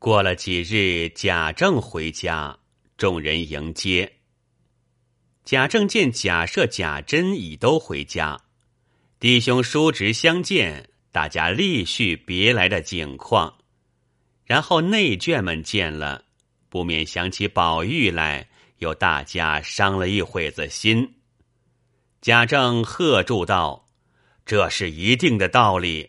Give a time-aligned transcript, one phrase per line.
[0.00, 2.58] 过了几日，贾政回家，
[2.96, 4.10] 众人迎接。
[5.44, 8.40] 贾政见贾赦、贾珍已都回家，
[9.18, 13.58] 弟兄叔侄相见，大家立叙别来的景况。
[14.46, 16.24] 然后内眷们见了，
[16.70, 18.48] 不免想起宝玉来，
[18.78, 21.16] 又大家伤了一会子心。
[22.22, 23.86] 贾政喝住道
[24.46, 26.08] ：“这是一定的道理。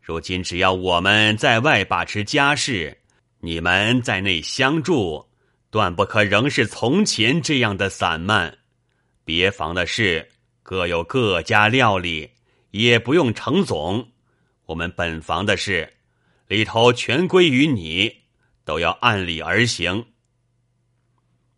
[0.00, 2.96] 如今只要我们在外把持家事，
[3.40, 5.26] 你们在内相助，
[5.70, 8.58] 断不可仍是从前这样的散漫。
[9.24, 10.30] 别房的事
[10.62, 12.30] 各有各家料理，
[12.70, 14.08] 也不用程总。
[14.66, 15.94] 我们本房的事。”
[16.48, 18.22] 里头全归于你，
[18.64, 20.06] 都要按理而行。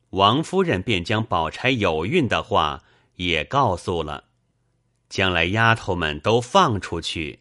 [0.09, 2.83] 王夫人便将宝钗有孕的话
[3.15, 4.25] 也告诉了，
[5.09, 7.39] 将来丫头们都放出去。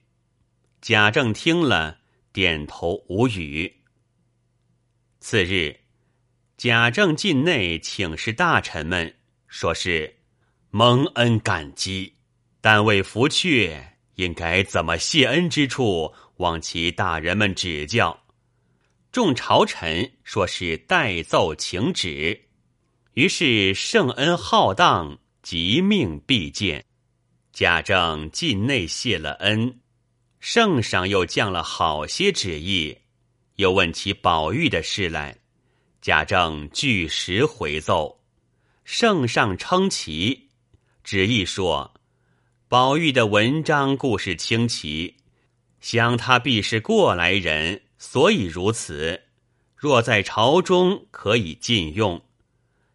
[0.80, 1.98] 贾政听了，
[2.32, 3.79] 点头无语。
[5.20, 5.78] 次日，
[6.58, 9.14] 贾政进内请示大臣们，
[9.48, 10.16] 说是
[10.70, 12.16] 蒙恩感激，
[12.62, 13.78] 但为福阙，
[14.16, 16.14] 应该怎么谢恩之处。
[16.38, 18.24] 望其大人们指教。
[19.12, 22.46] 众朝臣说是代奏请旨，
[23.14, 26.86] 于是圣恩浩荡，即命必见。
[27.52, 29.82] 贾政进内谢了恩，
[30.40, 32.98] 圣上又降了好些旨意，
[33.60, 35.36] 又问起宝玉的事来。
[36.02, 38.22] 贾政据实回奏，
[38.86, 40.48] 圣上称奇，
[41.04, 41.94] 旨意说
[42.70, 45.18] 宝玉的文章故事清奇。
[45.82, 49.24] 想他必是过来人，所以如此。
[49.76, 52.22] 若在朝中可以禁用，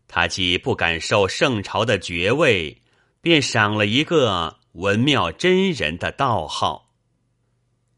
[0.09, 2.81] 他既不敢受圣朝的爵位，
[3.21, 6.84] 便赏了一个文庙真人的道号。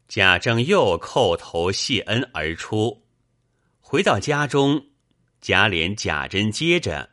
[0.07, 3.03] 贾政又叩头谢恩而出，
[3.81, 4.87] 回到家中，
[5.41, 7.09] 贾琏、贾珍接着，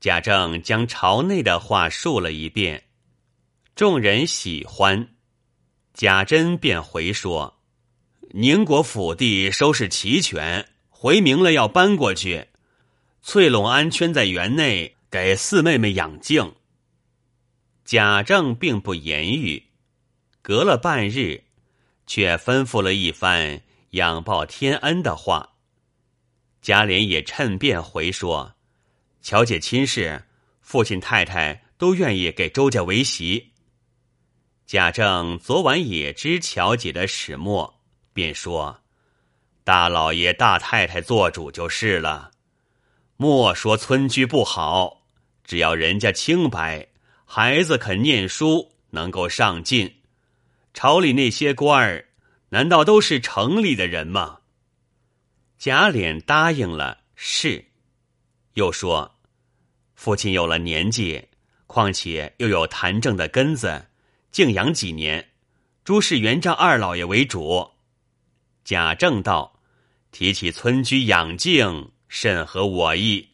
[0.00, 2.84] 贾政将朝内的话述了一遍，
[3.74, 5.14] 众人喜欢。
[5.94, 7.60] 贾珍便回说
[8.34, 12.48] ：“宁国府地收拾齐全，回明了要搬过去。
[13.22, 16.54] 翠垄安圈在园内，给四妹妹养静。”
[17.86, 19.62] 贾政并不言语，
[20.42, 21.43] 隔了半日，
[22.06, 25.54] 却吩咐了一番仰报天恩的话。
[26.60, 28.54] 贾琏也趁便回说
[29.20, 30.24] ：“乔姐亲事，
[30.60, 33.52] 父亲太太都愿意给周家为媳。”
[34.66, 37.82] 贾政昨晚也知乔姐的始末，
[38.14, 38.80] 便说
[39.62, 42.30] ：“大老爷、大太太做主就是了。
[43.16, 45.02] 莫说村居不好，
[45.44, 46.88] 只要人家清白，
[47.26, 50.00] 孩子肯念书，能够上进。
[50.74, 52.04] 朝里那些官儿，
[52.50, 54.40] 难道都是城里的人吗？”
[55.56, 57.64] 贾琏答应了，是。
[58.52, 59.16] 又说
[59.96, 61.28] ：“父亲有了年纪，
[61.66, 63.86] 况且又有谭正的根子。”
[64.30, 65.30] 静养几年，
[65.84, 67.70] 诸事原仗二老爷为主。
[68.64, 69.60] 贾政道
[70.10, 73.28] ：“提起村居养静，甚合我意。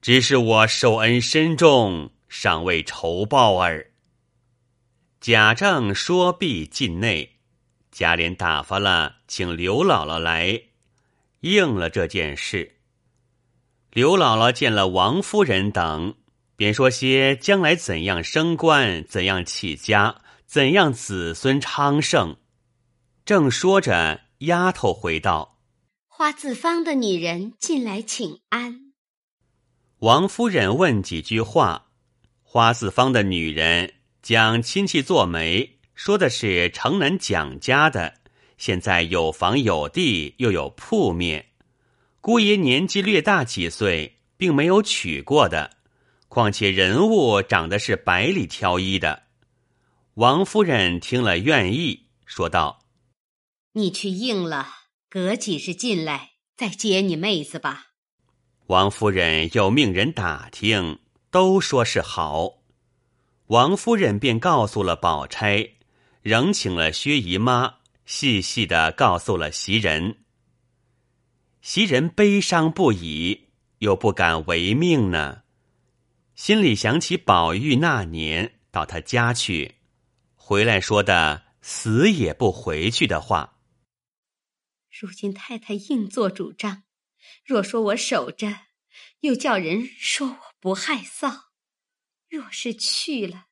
[0.00, 3.86] 只是我受恩深重，尚未酬报耳。”
[5.24, 7.36] 贾政说毕，进内，
[7.90, 10.64] 贾琏打发了，请刘姥姥来
[11.40, 12.76] 应了这件事。
[13.90, 16.16] 刘姥姥见了王夫人等。
[16.56, 22.36] 便说些将来怎样升官，怎样起家，怎样子孙昌盛。
[23.24, 25.58] 正说着，丫头回道
[26.06, 28.92] ：“花自芳的女人进来请安。”
[30.00, 31.86] 王夫人问几句话，
[32.42, 38.14] 花自芳的女人将亲戚做媒，说的是城南蒋家的，
[38.56, 41.50] 现在有房有地，又有铺面。
[42.22, 45.72] 姑爷年纪略大几岁，并没有娶过的。
[46.28, 49.24] 况且人物长得是百里挑一的，
[50.14, 52.86] 王夫人听了愿意，说道
[53.76, 54.66] ：“你去应了，
[55.10, 57.88] 隔几日进来再接你妹子吧。”
[58.68, 61.00] 王夫人又命人打听，
[61.30, 62.63] 都说是好。
[63.48, 65.74] 王夫人便告诉了宝钗，
[66.22, 67.74] 仍请了薛姨妈，
[68.06, 70.24] 细细的告诉了袭人。
[71.60, 73.48] 袭人悲伤不已，
[73.78, 75.42] 又不敢违命呢。
[76.34, 79.74] 心里想起宝玉那年到他家去，
[80.34, 83.58] 回来说的死也不回去的话。
[84.90, 86.84] 如今太太硬做主张，
[87.44, 88.60] 若说我守着，
[89.20, 91.44] 又叫人说我不害臊；
[92.34, 93.46] 若是去了，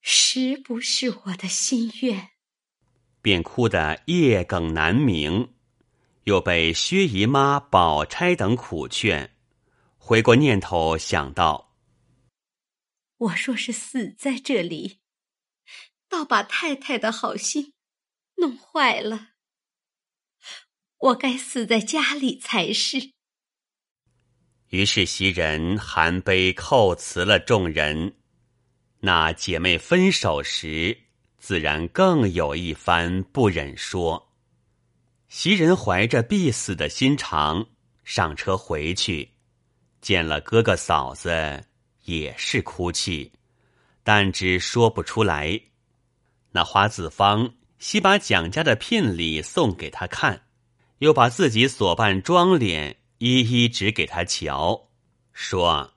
[0.00, 2.30] 实不是我的心愿。
[3.20, 5.54] 便哭得夜哽难明。
[6.24, 9.34] 又被薛姨妈、宝钗等苦劝，
[9.96, 11.74] 回过念头想到：
[13.16, 15.00] 我若是死在这里，
[16.06, 17.72] 倒把太太的好心
[18.36, 19.30] 弄坏了。
[20.98, 23.12] 我该死在家里才是。
[24.70, 28.14] 于是袭人含悲叩辞了众人。
[29.00, 30.96] 那姐妹分手时，
[31.38, 34.28] 自然更有一番不忍说。
[35.28, 37.66] 袭人怀着必死的心肠
[38.02, 39.30] 上车回去，
[40.00, 41.64] 见了哥哥嫂子，
[42.04, 43.32] 也是哭泣，
[44.02, 45.60] 但只说不出来。
[46.52, 50.46] 那花子方先把蒋家的聘礼送给他看，
[50.98, 54.88] 又把自己所扮妆脸一一指给他瞧，
[55.32, 55.94] 说：“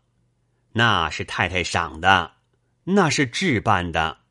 [0.74, 2.34] 那是太太赏的。”
[2.84, 4.22] 那是置办的。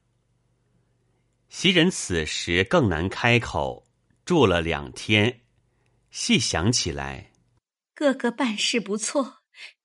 [1.49, 3.87] 袭人此时更难开口，
[4.25, 5.43] 住了两天，
[6.11, 7.31] 细想起来，
[7.95, 9.43] 哥哥办事不错，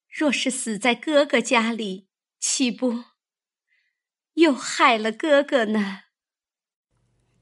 [0.10, 2.08] 若是死在哥哥家里，
[2.40, 3.04] 岂不
[4.34, 6.02] 又害了哥哥呢？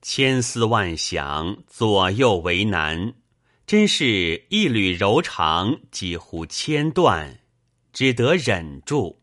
[0.02, 3.14] 千思万想，左右为难，
[3.66, 7.40] 真是一缕柔肠几乎千断，
[7.94, 9.22] 只得忍住。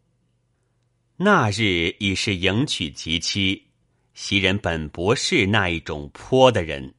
[1.19, 3.66] 那日已是迎娶及期，
[4.14, 6.94] 袭人本不是那一种泼的人，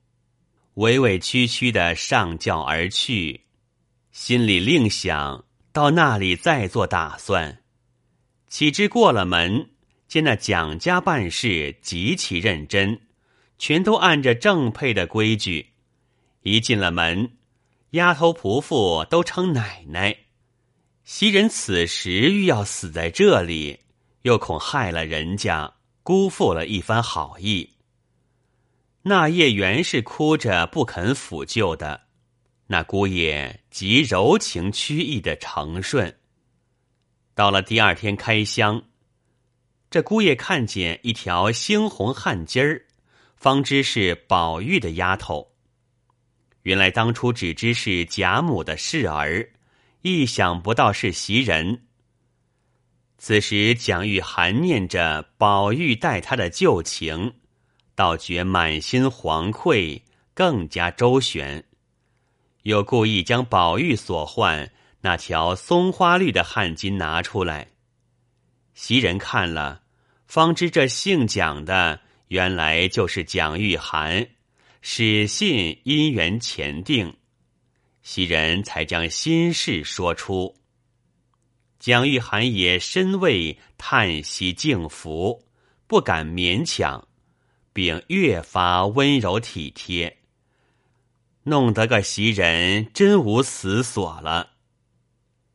[0.76, 3.42] 委委屈屈的上轿而去，
[4.12, 5.44] 心里另想
[5.74, 7.64] 到那里再做打算。
[8.48, 9.72] 岂知过了门，
[10.08, 13.02] 见那蒋家办事极其认真，
[13.58, 15.71] 全都按着正配的规矩。
[16.42, 17.38] 一进了门，
[17.92, 20.18] 丫头仆妇都称奶奶。
[21.04, 23.80] 袭人此时欲要死在这里。
[24.24, 25.74] 又恐害了人家，
[26.04, 27.72] 辜负了一番好意。
[29.02, 32.02] 那夜原是哭着不肯抚救的，
[32.68, 36.20] 那姑爷极柔情曲意的承顺。
[37.34, 38.84] 到了第二天开箱，
[39.90, 42.86] 这姑爷看见一条猩红汗巾儿，
[43.36, 45.51] 方知是宝玉的丫头。
[46.64, 49.50] 原来当初只知是贾母的侍儿，
[50.02, 51.84] 意想不到是袭人。
[53.18, 57.34] 此时，蒋玉菡念着宝玉待他的旧情，
[57.94, 60.04] 倒觉满心惶愧，
[60.34, 61.64] 更加周旋，
[62.64, 64.72] 又故意将宝玉所换
[65.02, 67.68] 那条松花绿的汗巾拿出来。
[68.74, 69.82] 袭人看了，
[70.26, 72.00] 方知这姓蒋的
[72.30, 74.28] 原来就是蒋玉菡，
[74.84, 77.16] 始信姻缘前定，
[78.02, 80.56] 袭人才将心事说出。
[81.78, 85.46] 蒋玉菡也深为叹息敬服，
[85.86, 87.08] 不敢勉强，
[87.72, 90.18] 并越发温柔体贴，
[91.44, 94.54] 弄得个袭人真无死所了。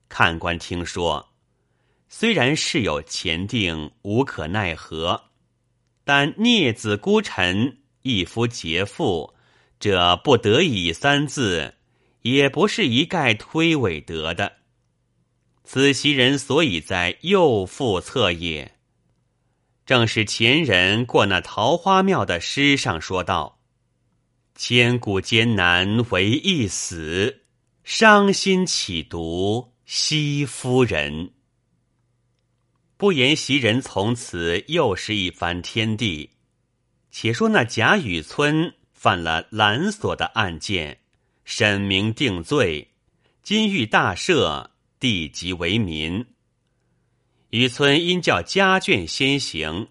[0.09, 1.33] 看官听说，
[2.09, 5.31] 虽然事有前定，无可奈何，
[6.05, 9.35] 但孽子孤臣，一夫劫妇，
[9.81, 11.75] 这不得已三字，
[12.23, 14.53] 也不是一概推诿得的。
[15.65, 18.77] 此袭人所以在右腹侧也，
[19.85, 23.59] 正是前人过那桃花庙的诗上说道
[24.55, 27.43] ：“千古艰难唯一死，
[27.83, 31.33] 伤心岂独惜夫人。”
[32.97, 36.31] 不言袭人从此又是一番天地。
[37.19, 40.99] 且说那贾雨村犯了蓝锁的案件，
[41.47, 42.91] 审明定罪，
[43.43, 44.69] 金玉大赦。
[45.01, 46.27] 地级为民，
[47.49, 49.89] 雨村因叫家眷先行，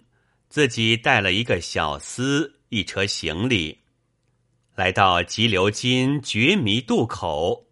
[0.50, 3.80] 自己带了一个小厮，一车行李，
[4.76, 7.66] 来到急流金绝迷渡口，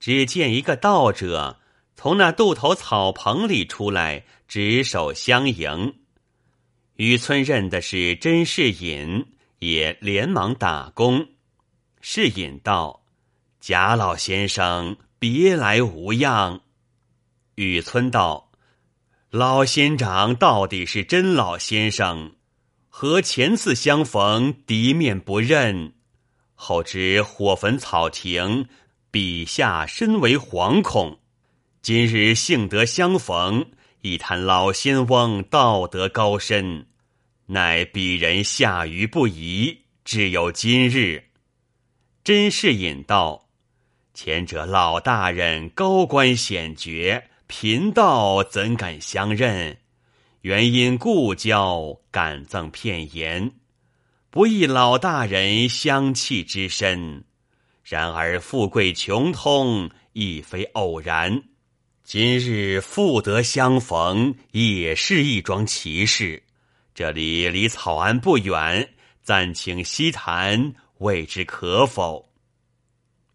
[0.00, 1.60] 只见一个道者
[1.94, 5.94] 从那渡头草棚里出来，执手相迎。
[6.96, 9.26] 雨村认的是甄士隐，
[9.58, 11.26] 也连忙打工。
[12.00, 13.04] 士隐道
[13.60, 16.60] ：“贾老先生，别来无恙。”
[17.56, 18.52] 雨村道
[19.30, 22.36] ：“老仙长到底是真老先生，
[22.88, 25.94] 和前次相逢敌面不认，
[26.54, 28.68] 后知火焚草亭，
[29.10, 31.18] 笔下深为惶恐。
[31.82, 33.72] 今日幸得相逢，
[34.06, 36.84] 一谈老仙翁道德高深，
[37.46, 41.30] 乃鄙人下愚不疑，只有今日。”
[42.22, 43.48] 甄士隐道
[44.12, 49.78] ：“前者老大人高官显爵。”贫道怎敢相认？
[50.42, 53.52] 原因故交，敢赠片言。
[54.28, 57.24] 不意老大人香气之深，
[57.82, 61.44] 然而富贵穷通，亦非偶然。
[62.04, 66.42] 今日复得相逢，也是一桩奇事。
[66.94, 68.92] 这里离草庵不远，
[69.22, 72.30] 暂请西谈，未知可否？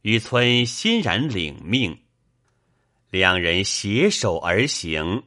[0.04, 2.00] 雨村欣然领命，
[3.10, 5.24] 两人携手而行。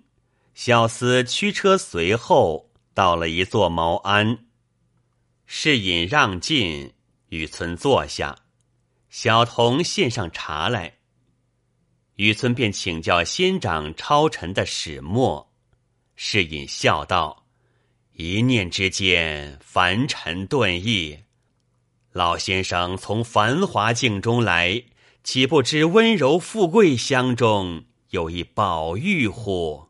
[0.55, 4.47] 小厮驱车随后，到了一座茅庵。
[5.47, 6.93] 侍隐让进，
[7.31, 8.37] 雨村坐下，
[9.11, 10.99] 小童献上茶来。
[12.17, 15.51] 雨村便请教仙长超尘的始末，
[16.15, 17.47] 侍隐笑道
[18.13, 21.19] ：“一念之间，凡尘顿异。
[22.13, 24.85] 老先生从繁华境中来，
[25.25, 29.89] 岂不知温柔富贵乡中有一宝玉乎？”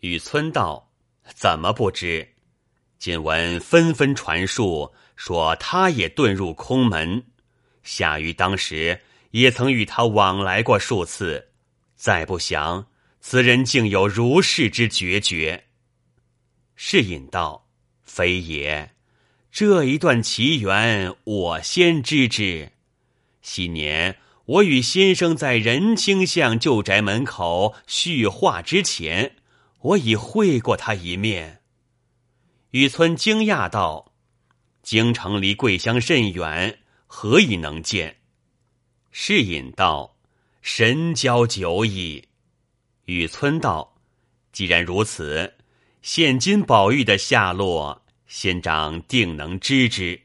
[0.00, 0.92] 雨村道
[1.34, 2.34] ：“怎么不知？
[2.98, 7.24] 今闻纷纷传述，说他也遁入空门。
[7.82, 11.48] 夏雨当时。”也曾与他往来过数次，
[11.94, 12.86] 再不想
[13.20, 15.64] 此人竟有如是之决绝。
[16.74, 17.68] 是引道
[18.02, 18.92] ：“非也，
[19.52, 22.72] 这一段奇缘我先知之。
[23.42, 29.36] 昔年我与先生在仁清巷旧宅门口叙话之前，
[29.80, 31.62] 我已会过他一面。”
[32.72, 34.12] 雨村惊讶道
[34.82, 38.16] ：“京城离桂乡甚远，何以能见？”
[39.12, 40.16] 是隐道
[40.62, 42.24] ：“神交久矣。”
[43.06, 43.96] 雨村道
[44.52, 45.54] ：“既然如此，
[46.02, 50.20] 现今宝玉的下落，仙长定能知之。”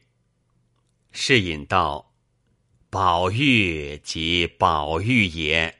[1.10, 2.12] 是隐道
[2.88, 5.78] ：“宝玉即宝玉也。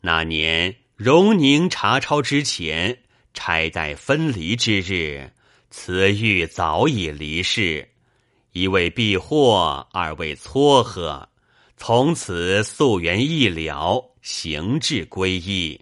[0.00, 5.32] 那年荣宁查抄之前，差代分离之日，
[5.70, 7.90] 此玉早已离世。
[8.52, 11.28] 一为避祸，二为撮合。”
[11.76, 15.80] 从此溯源一了，行至归依，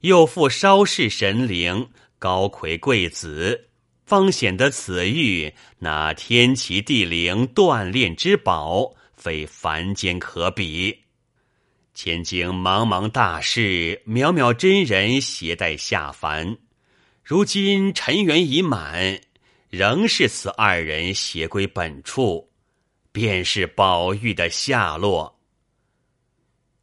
[0.00, 3.68] 又复稍事神灵，高魁贵子，
[4.04, 10.98] 方显得此玉那天齐地灵锻炼之宝，非凡间可比。
[11.94, 16.58] 前经茫茫大事，渺渺真人携带下凡，
[17.22, 19.20] 如今尘缘已满，
[19.70, 22.50] 仍是此二人携归本处。
[23.14, 25.38] 便是宝玉的下落。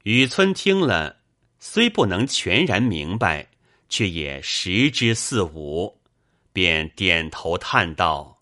[0.04, 1.18] 雨村听了，
[1.60, 3.50] 虽不能全然明白，
[3.90, 6.00] 却也识之四五，
[6.54, 8.42] 便点头叹道：“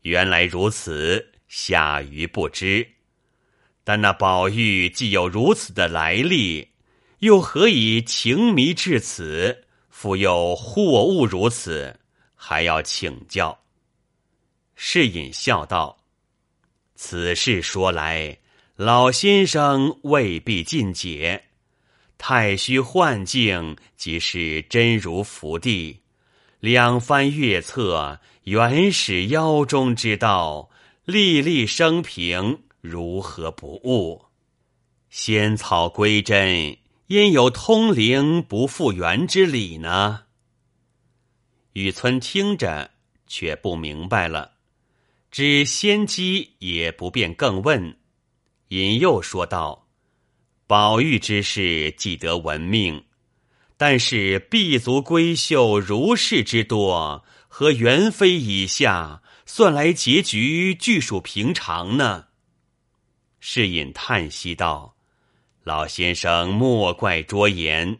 [0.00, 2.88] 原来如此，下愚不知。
[3.84, 6.70] 但那宝玉既有如此的来历，
[7.18, 9.66] 又何以情迷至此？
[9.90, 12.00] 复又货物如此，
[12.34, 13.60] 还要请教。”
[14.74, 15.97] 侍隐笑道。
[17.00, 18.38] 此事说来，
[18.74, 21.44] 老先生未必尽解。
[22.18, 26.00] 太虚幻境即是真如福地，
[26.58, 30.70] 两番月策，原始妖中之道，
[31.04, 34.24] 粒粒生平，如何不悟？
[35.08, 36.76] 仙草归真，
[37.06, 40.24] 焉有通灵不复原之理呢？
[41.74, 42.90] 雨村听着，
[43.28, 44.57] 却不明白了。
[45.30, 47.98] 知先机也不便更问，
[48.68, 49.88] 引诱说道
[50.66, 53.04] ：“宝玉之事既得闻命，
[53.76, 62.28] 但是婢族闺秀如是之多，和元妃以下算来结局，俱属平常呢。”
[63.38, 64.96] 是隐叹息道
[65.62, 67.98] ：“老先生莫怪拙言，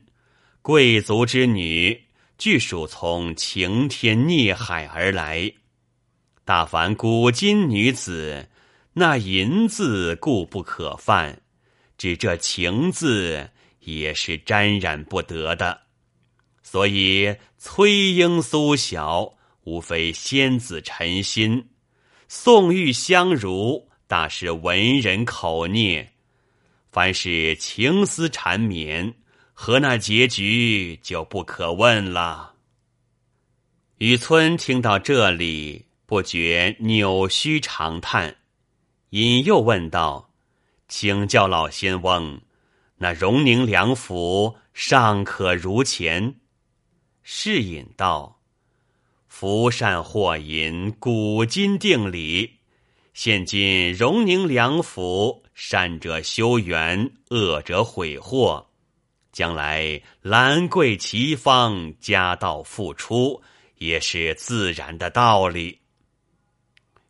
[0.62, 2.04] 贵族之女，
[2.38, 5.52] 俱属从晴天孽海而来。”
[6.48, 8.48] 大凡古今女子，
[8.94, 11.42] 那淫字固不可犯，
[11.98, 13.50] 只这情字
[13.80, 15.82] 也是沾染不得的。
[16.62, 21.66] 所以崔莺苏小，无非仙子陈心；
[22.28, 26.14] 宋玉香如，大是文人口孽。
[26.90, 29.12] 凡是情丝缠绵，
[29.52, 32.54] 和那结局就不可问了。
[33.98, 35.87] 雨村听到这里。
[36.08, 38.34] 不觉扭须长叹，
[39.10, 40.30] 引诱问道
[40.88, 42.40] ：“请教老仙翁，
[42.96, 46.36] 那荣宁两府尚可如前？”
[47.22, 48.40] 是引道
[49.28, 52.54] ：“福善祸淫，古今定理。
[53.12, 58.66] 现今荣宁两府，善者修缘，恶者毁祸。
[59.30, 63.42] 将来兰桂齐芳，家道复出，
[63.76, 65.78] 也是自然的道理。”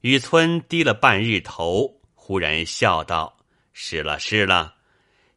[0.09, 3.37] 雨村低了半日头，忽然笑道
[3.75, 4.77] ：“是了，是了。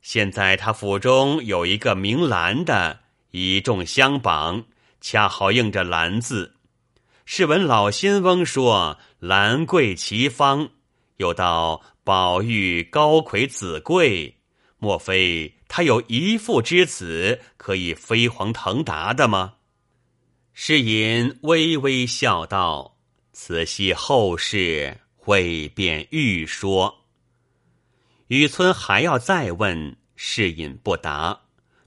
[0.02, 3.02] 现在他府中有一个名兰的，
[3.32, 4.64] 以众相榜，
[5.02, 6.56] 恰好应着兰字。
[7.26, 10.70] 试闻老仙翁说兰贵其方，
[11.18, 14.38] 又道宝玉高魁子贵，
[14.78, 19.56] 莫非他有一父之子可以飞黄腾达的吗？
[20.54, 22.91] 是隐微微笑道
[23.44, 27.06] ：“此系后事，未便欲说。”
[28.30, 31.42] 雨村还要再问，是隐不答，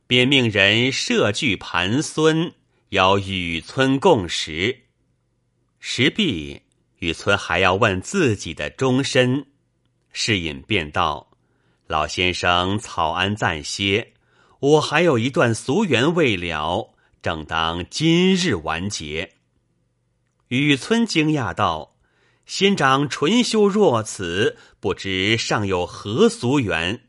[0.09, 2.53] 便命人设具盘孙，
[2.89, 4.81] 邀雨村共食。
[5.79, 6.63] 食毕，
[6.99, 9.47] 雨村还要问自己的终身，
[10.13, 11.31] 是隐便道
[11.87, 14.15] ：“老先生草安暂歇，
[14.59, 16.93] 我还有一段俗缘未了，
[17.23, 19.31] 正当今日完结。”
[20.49, 21.95] 雨村惊讶道。
[22.47, 27.09] 仙长纯修若此，不知尚有何俗缘？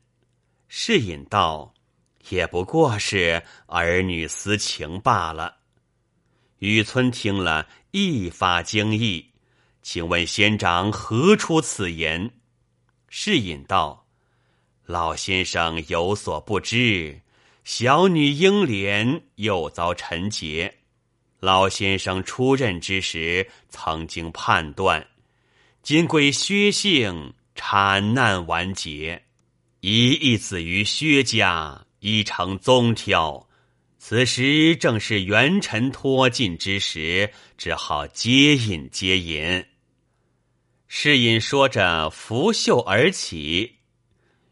[0.70, 1.74] 是隐道，
[2.30, 5.58] 也不过是儿女私情罢了。
[6.60, 9.34] 雨村听了一发惊异，
[9.82, 12.32] 请问仙长何出此言？
[13.10, 14.08] 是隐道，
[14.86, 17.20] 老先生有所不知，
[17.66, 20.80] 小女英莲又遭陈劫，
[21.40, 25.06] 老先生出任之时，曾经判断。
[25.84, 29.24] 今归薛姓，产难完结，
[29.82, 33.48] 一义子于薛家，已成宗挑。
[33.98, 39.66] 此时正是元辰脱尽之时，只好接引接引。
[40.88, 43.76] 侍隐说着，拂袖而起。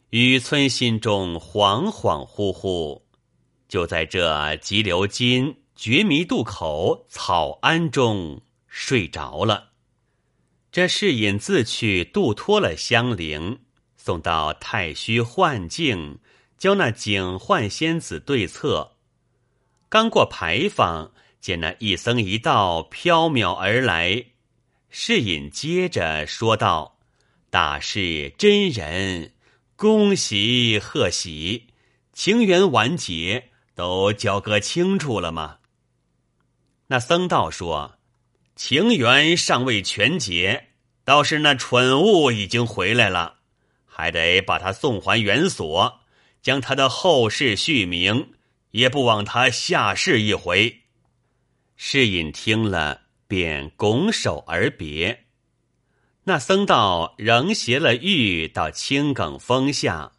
[0.10, 3.02] 雨村心中恍恍惚惚，
[3.68, 9.72] 就在这急流金、绝迷渡口、草庵中睡着了。
[10.72, 13.60] 这是引自去渡脱了香菱，
[13.98, 16.20] 送到太虚幻境，
[16.58, 18.98] 教那警幻仙子对策。
[19.90, 24.26] 刚过牌坊，见那一僧一道飘渺而来，
[24.90, 26.98] 是隐接着说道
[27.52, 29.34] ：“大士真人，
[29.76, 31.68] 恭喜贺喜，
[32.14, 35.60] 情缘完结，都交割清楚了吗？”
[36.88, 37.98] 那僧道说。
[38.56, 40.68] 情缘尚未全结，
[41.04, 43.38] 倒是那蠢物已经回来了，
[43.88, 46.02] 还得把他送还原所，
[46.40, 48.34] 将他的后事续明，
[48.70, 50.82] 也不枉他下世一回。
[51.76, 55.26] 世隐听了，便拱手而别。
[56.26, 60.12] 那僧道仍携了玉到青埂峰下，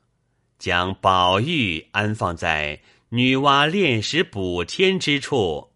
[0.58, 5.70] 将宝玉安放在女娲炼石补天之处。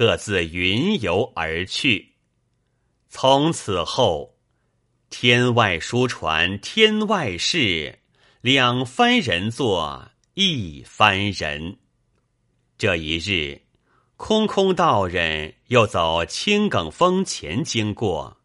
[0.00, 2.14] 各自云游而去。
[3.10, 4.38] 从此后，
[5.10, 7.98] 天外书传天外事，
[8.40, 11.76] 两番人作一番人。
[12.78, 13.60] 这一日，
[14.16, 18.38] 空空道人又走青埂峰前经过，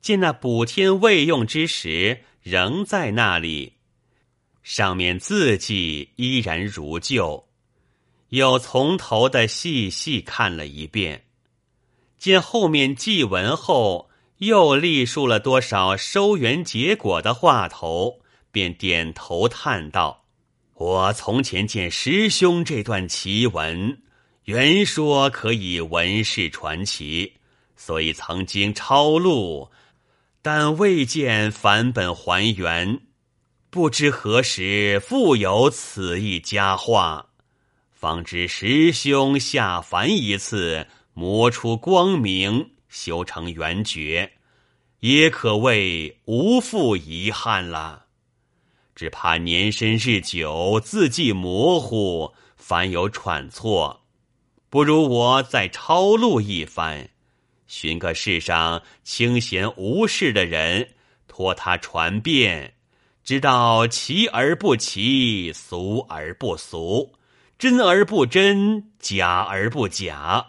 [0.00, 3.74] 见那补天未用之时仍在那里，
[4.64, 7.48] 上面字迹依然如旧。
[8.34, 11.26] 又从头的细细看了一遍，
[12.18, 18.18] 见后面记文后又历述了多少收圆结果的话头，
[18.50, 20.24] 便点头叹道
[20.74, 24.02] ：“我从前见师兄这段奇文，
[24.46, 27.34] 原说可以文世传奇，
[27.76, 29.70] 所以曾经抄录，
[30.42, 33.00] 但未见返本还原，
[33.70, 37.28] 不知何时复有此一佳话。”
[38.04, 44.30] 方知师兄下凡一次，磨出光明，修成圆觉，
[45.00, 48.04] 也可谓无负遗憾了。
[48.94, 54.02] 只怕年深日久，字迹模糊，凡有喘错，
[54.68, 57.08] 不如我再抄录一番，
[57.66, 60.90] 寻个世上清闲无事的人，
[61.26, 62.74] 托他传遍，
[63.24, 67.13] 知道奇而不奇，俗而不俗。
[67.64, 70.48] 真而不真，假而不假，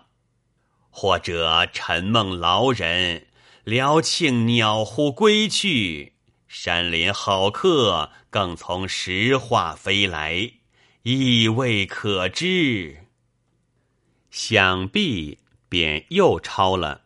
[0.89, 3.27] 或者沉梦劳人，
[3.63, 6.11] 聊庆鸟呼归去，
[6.49, 10.51] 山林好客更从石化飞来，
[11.03, 13.05] 亦未可知。
[14.29, 17.03] 想必便又抄了，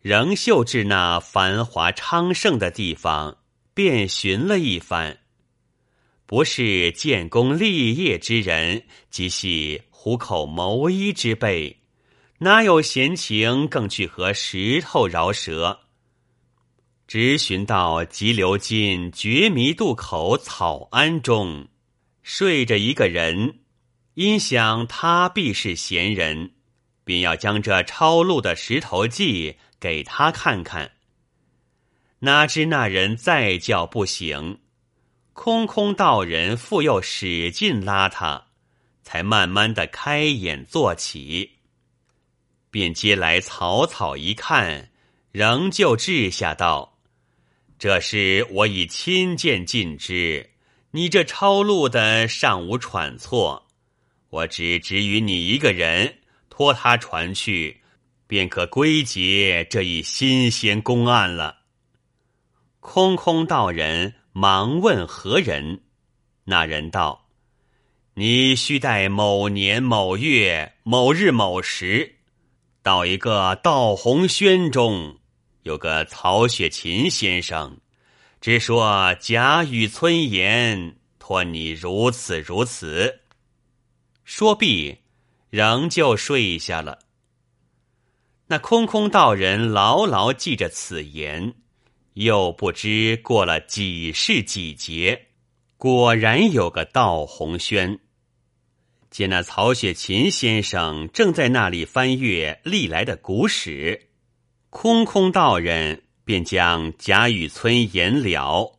[0.00, 3.36] 仍秀至那繁华昌盛的地方，
[3.74, 5.19] 便寻了一番。
[6.30, 11.80] 不是建功立业之人，即系虎口谋衣之辈，
[12.38, 15.80] 哪有闲情更去和石头饶舌？
[17.08, 21.66] 直寻到急流津绝迷渡口草庵中，
[22.22, 23.58] 睡着一个人，
[24.14, 26.52] 因想他必是闲人，
[27.02, 30.92] 便要将这抄录的石头记给他看看。
[32.20, 34.60] 哪知那人再叫不醒，
[35.42, 38.48] 空空道人复又使劲拉他，
[39.02, 41.52] 才慢慢的开眼坐起。
[42.70, 44.90] 便接来草草一看，
[45.32, 46.98] 仍旧掷下道
[47.80, 50.50] ：“这事我已亲见尽知，
[50.90, 53.66] 你这抄录的尚无喘错，
[54.28, 56.18] 我只指与你一个人，
[56.50, 57.80] 托他传去，
[58.26, 61.60] 便可归结这一新鲜公案了。”
[62.80, 65.82] 空空道人忙问何人，
[66.44, 67.26] 那人道
[68.16, 72.14] ：“你须待某年某月某日某时，
[72.82, 75.18] 到一个道红轩中，
[75.64, 77.76] 有个曹雪芹先生，
[78.40, 83.20] 只说贾雨村言，托你如此如此。”
[84.24, 85.00] 说毕，
[85.50, 87.00] 仍旧睡下了。
[88.46, 91.56] 那空空道人牢牢记着此言。
[92.20, 95.28] 又不知过了几世几劫，
[95.78, 97.98] 果然有个道红轩。
[99.10, 104.10] 见那曹雪芹先生正在那里翻阅历来的古史，
[104.68, 108.78] 空空道人便将贾雨村言了，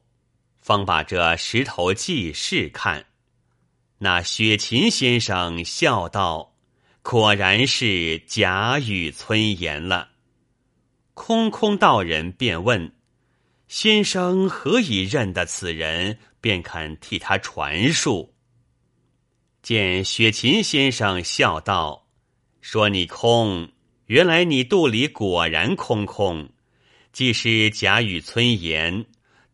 [0.60, 3.08] 方把这石头记事看。
[3.98, 6.54] 那雪芹先生笑道
[7.02, 10.10] ：“果然是贾雨村言了。”
[11.16, 12.94] 空空道人便问。
[13.72, 18.34] 先生何以认得此人，便肯替他传述？
[19.64, 22.06] 见雪琴先生笑道
[22.60, 23.72] ：“说你空，
[24.08, 26.50] 原来你肚里果然空空。
[27.14, 29.06] 既是贾雨村言，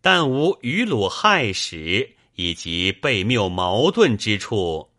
[0.02, 4.90] 但无余鲁害史以及被谬矛盾之处，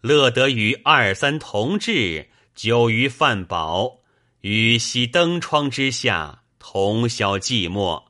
[0.00, 3.98] 乐得与二三同志久于饭饱，
[4.40, 8.04] 与西灯窗之下同消寂寞。”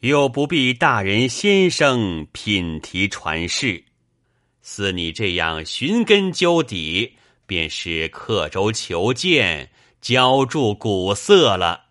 [0.00, 3.84] 又不必大人先生品题传世，
[4.62, 11.88] 似你这样寻根究底，便是刻舟求剑，浇筑古色了。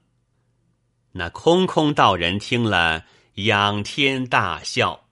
[1.12, 5.06] 那空空道人听了，仰天大笑，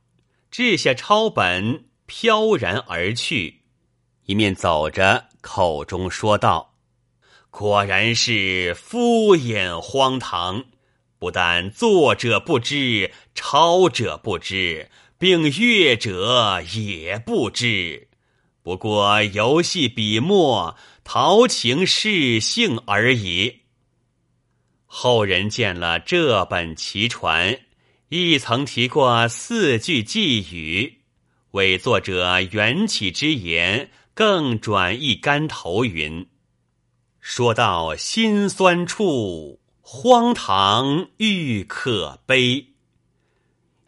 [0.49, 3.61] 掷下抄本，飘然而去。
[4.25, 6.73] 一面走着，口中说道
[7.51, 10.65] ：“果然是敷衍荒唐。”
[11.19, 18.07] 不但作者不知，抄者不知，并阅者也不知，
[18.61, 23.61] 不过游戏笔墨，陶情事性而已。
[24.85, 27.59] 后人见了这本奇传，
[28.09, 30.99] 亦曾提过四句寄语，
[31.51, 36.27] 为作者缘起之言，更转一竿头云：
[37.19, 39.59] 说到心酸处。
[39.89, 42.73] 荒唐欲可悲，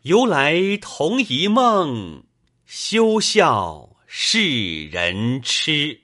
[0.04, 2.24] 由来同一梦，
[2.66, 6.00] 休笑世人痴。